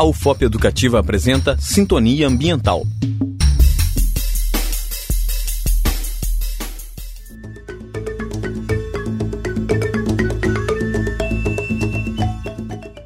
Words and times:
A 0.00 0.04
UFOP 0.04 0.46
Educativa 0.46 0.98
apresenta 0.98 1.58
Sintonia 1.60 2.26
Ambiental. 2.26 2.86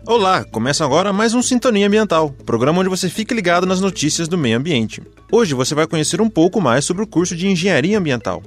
Olá, 0.07 0.45
começa 0.45 0.85
agora 0.85 1.13
mais 1.13 1.35
um 1.35 1.43
Sintonia 1.43 1.89
Ambiental, 1.89 2.31
programa 2.31 2.79
onde 2.79 2.89
você 2.89 3.09
fica 3.09 3.35
ligado 3.35 3.67
nas 3.67 3.81
notícias 3.81 4.29
do 4.29 4.39
meio 4.39 4.57
ambiente. 4.57 5.03
Hoje 5.33 5.53
você 5.53 5.75
vai 5.75 5.89
conhecer 5.89 6.21
um 6.21 6.31
pouco 6.31 6.61
mais 6.61 6.85
sobre 6.85 7.03
o 7.03 7.09
curso 7.09 7.35
de 7.35 7.49
Engenharia 7.49 7.99
Ambiental. 7.99 8.41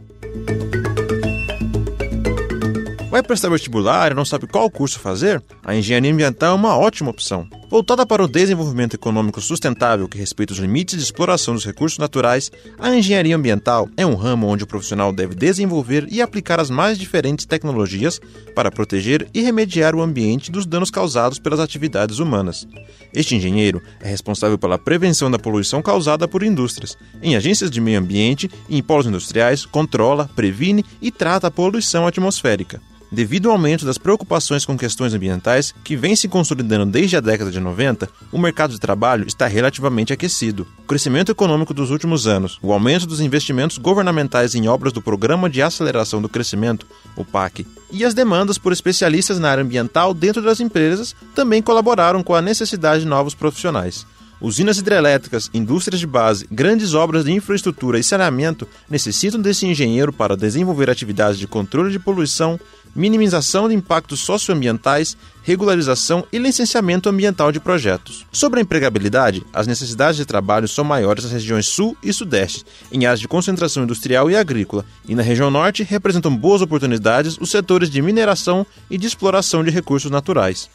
Vai 3.11 3.21
prestar 3.21 3.49
vestibular 3.49 4.13
e 4.13 4.15
não 4.15 4.23
sabe 4.23 4.47
qual 4.47 4.71
curso 4.71 5.01
fazer? 5.01 5.43
A 5.65 5.75
engenharia 5.75 6.13
ambiental 6.13 6.53
é 6.53 6.55
uma 6.55 6.77
ótima 6.77 7.09
opção. 7.09 7.45
Voltada 7.69 8.05
para 8.05 8.23
o 8.23 8.29
desenvolvimento 8.29 8.93
econômico 8.93 9.41
sustentável 9.41 10.07
que 10.07 10.17
respeita 10.17 10.53
os 10.53 10.59
limites 10.59 10.95
de 10.95 11.03
exploração 11.03 11.53
dos 11.53 11.65
recursos 11.65 11.99
naturais, 11.99 12.49
a 12.79 12.95
engenharia 12.95 13.35
ambiental 13.35 13.89
é 13.97 14.05
um 14.05 14.15
ramo 14.15 14.47
onde 14.47 14.63
o 14.63 14.67
profissional 14.67 15.11
deve 15.11 15.35
desenvolver 15.35 16.07
e 16.09 16.21
aplicar 16.21 16.61
as 16.61 16.69
mais 16.69 16.97
diferentes 16.97 17.45
tecnologias 17.45 18.21
para 18.55 18.71
proteger 18.71 19.27
e 19.33 19.41
remediar 19.41 19.93
o 19.95 20.01
ambiente 20.01 20.49
dos 20.49 20.65
danos 20.65 20.89
causados 20.89 21.39
pelas 21.39 21.59
atividades 21.59 22.19
humanas. 22.19 22.65
Este 23.13 23.35
engenheiro 23.35 23.81
é 23.99 24.07
responsável 24.07 24.57
pela 24.57 24.77
prevenção 24.77 25.29
da 25.29 25.37
poluição 25.37 25.81
causada 25.81 26.25
por 26.25 26.43
indústrias. 26.43 26.97
Em 27.21 27.35
agências 27.35 27.69
de 27.69 27.81
meio 27.81 27.99
ambiente 27.99 28.49
e 28.69 28.77
em 28.77 28.81
polos 28.81 29.07
industriais, 29.07 29.65
controla, 29.65 30.29
previne 30.37 30.85
e 31.01 31.11
trata 31.11 31.47
a 31.47 31.51
poluição 31.51 32.07
atmosférica. 32.07 32.81
Devido 33.09 33.47
ao 33.47 33.53
aumento 33.53 33.85
das 33.85 33.97
preocupações 33.97 34.65
com 34.65 34.77
questões 34.77 35.13
ambientais, 35.13 35.73
que 35.83 35.95
vem 35.95 36.13
se 36.13 36.27
consolidando 36.27 36.85
desde 36.85 37.15
a 37.15 37.21
década 37.21 37.49
de 37.49 37.59
90, 37.59 38.09
o 38.33 38.37
mercado 38.37 38.71
de 38.71 38.79
trabalho 38.79 39.25
está 39.25 39.47
relativamente 39.47 40.11
aquecido. 40.11 40.67
O 40.79 40.83
crescimento 40.83 41.31
econômico 41.31 41.73
dos 41.73 41.89
últimos 41.89 42.27
anos, 42.27 42.59
o 42.61 42.73
aumento 42.73 43.07
dos 43.07 43.21
investimentos 43.21 43.77
governamentais 43.77 44.55
em 44.55 44.67
obras 44.67 44.91
do 44.91 45.01
Programa 45.01 45.49
de 45.49 45.61
Aceleração 45.61 46.21
do 46.21 46.27
Crescimento, 46.27 46.85
o 47.15 47.23
PAC, 47.23 47.65
e 47.89 48.03
as 48.03 48.13
demandas 48.13 48.57
por 48.57 48.73
especialistas 48.73 49.39
na 49.39 49.51
área 49.51 49.63
ambiental 49.63 50.13
dentro 50.13 50.41
das 50.41 50.59
empresas 50.59 51.15
também 51.33 51.61
colaboraram 51.61 52.21
com 52.21 52.35
a 52.35 52.41
necessidade 52.41 53.03
de 53.03 53.07
novos 53.07 53.33
profissionais. 53.33 54.05
Usinas 54.39 54.77
hidrelétricas, 54.77 55.49
indústrias 55.51 55.99
de 55.99 56.05
base, 56.05 56.47
grandes 56.51 56.93
obras 56.93 57.25
de 57.25 57.31
infraestrutura 57.31 57.97
e 57.97 58.03
saneamento 58.03 58.67
necessitam 58.87 59.41
desse 59.41 59.65
engenheiro 59.65 60.13
para 60.13 60.37
desenvolver 60.37 60.91
atividades 60.91 61.39
de 61.39 61.47
controle 61.47 61.91
de 61.91 61.97
poluição, 61.97 62.59
minimização 62.97 63.69
de 63.69 63.75
impactos 63.75 64.21
socioambientais, 64.21 65.15
regularização 65.43 66.25
e 66.33 66.39
licenciamento 66.39 67.07
ambiental 67.07 67.51
de 67.51 67.59
projetos. 67.59 68.25
Sobre 68.31 68.59
a 68.59 68.63
empregabilidade, 68.63 69.45
as 69.53 69.67
necessidades 69.67 70.17
de 70.17 70.25
trabalho 70.25 70.67
são 70.67 70.83
maiores 70.83 71.23
nas 71.23 71.31
regiões 71.31 71.67
sul 71.67 71.95
e 72.01 72.11
sudeste, 72.11 72.65
em 72.91 73.05
áreas 73.05 73.19
de 73.19 73.27
concentração 73.27 73.83
industrial 73.83 74.31
e 74.31 74.35
agrícola, 74.35 74.83
e 75.07 75.13
na 75.13 75.21
região 75.21 75.51
norte 75.51 75.83
representam 75.83 76.35
boas 76.35 76.63
oportunidades 76.63 77.37
os 77.39 77.51
setores 77.51 77.89
de 77.89 78.01
mineração 78.01 78.65
e 78.89 78.97
de 78.97 79.05
exploração 79.05 79.63
de 79.63 79.69
recursos 79.69 80.09
naturais. 80.09 80.67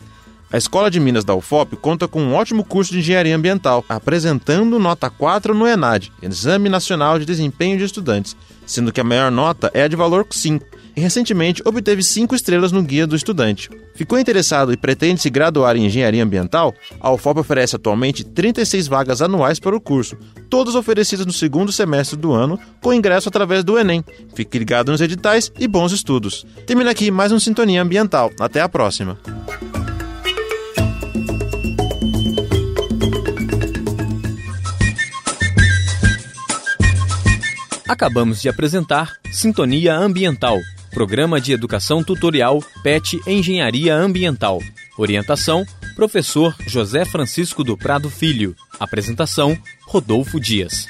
A 0.52 0.58
Escola 0.58 0.90
de 0.90 1.00
Minas 1.00 1.24
da 1.24 1.34
UFOP 1.34 1.76
conta 1.76 2.06
com 2.06 2.22
um 2.22 2.34
ótimo 2.34 2.62
curso 2.62 2.92
de 2.92 2.98
engenharia 2.98 3.34
ambiental, 3.34 3.82
apresentando 3.88 4.78
nota 4.78 5.08
4 5.08 5.54
no 5.54 5.66
ENAD, 5.66 6.12
Exame 6.20 6.68
Nacional 6.68 7.18
de 7.18 7.24
Desempenho 7.24 7.78
de 7.78 7.84
Estudantes, 7.84 8.36
sendo 8.66 8.92
que 8.92 9.00
a 9.00 9.04
maior 9.04 9.30
nota 9.30 9.70
é 9.72 9.84
a 9.84 9.88
de 9.88 9.96
valor 9.96 10.26
5, 10.30 10.71
e 10.94 11.00
recentemente 11.00 11.62
obteve 11.64 12.02
5 12.02 12.34
estrelas 12.34 12.72
no 12.72 12.82
Guia 12.82 13.06
do 13.06 13.16
Estudante. 13.16 13.70
Ficou 13.94 14.18
interessado 14.18 14.72
e 14.72 14.76
pretende 14.76 15.20
se 15.20 15.30
graduar 15.30 15.76
em 15.76 15.86
engenharia 15.86 16.22
ambiental? 16.22 16.74
A 17.00 17.10
UFOP 17.12 17.40
oferece 17.40 17.76
atualmente 17.76 18.24
36 18.24 18.88
vagas 18.88 19.22
anuais 19.22 19.58
para 19.58 19.76
o 19.76 19.80
curso, 19.80 20.16
todas 20.48 20.74
oferecidas 20.74 21.26
no 21.26 21.32
segundo 21.32 21.72
semestre 21.72 22.16
do 22.16 22.32
ano, 22.32 22.58
com 22.80 22.92
ingresso 22.92 23.28
através 23.28 23.64
do 23.64 23.78
Enem. 23.78 24.04
Fique 24.34 24.58
ligado 24.58 24.92
nos 24.92 25.00
editais 25.00 25.52
e 25.58 25.67
bons 25.67 25.92
estudos. 25.92 26.46
Termina 26.67 26.90
aqui 26.90 27.11
mais 27.11 27.33
um 27.33 27.40
Sintonia 27.40 27.83
Ambiental. 27.83 28.30
Até 28.38 28.61
a 28.61 28.68
próxima! 28.68 29.18
Acabamos 37.92 38.40
de 38.40 38.48
apresentar 38.48 39.18
Sintonia 39.30 39.94
Ambiental, 39.94 40.58
programa 40.92 41.41
de 41.41 41.53
educação 41.53 42.05
tutorial 42.05 42.63
PET 42.83 43.20
Engenharia 43.27 43.95
Ambiental. 43.95 44.61
Orientação: 44.97 45.64
Professor 45.97 46.55
José 46.67 47.05
Francisco 47.05 47.64
do 47.64 47.77
Prado 47.77 48.11
Filho. 48.11 48.55
Apresentação: 48.79 49.57
Rodolfo 49.86 50.39
Dias. 50.39 50.86